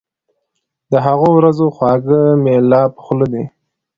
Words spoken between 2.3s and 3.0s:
مي لا په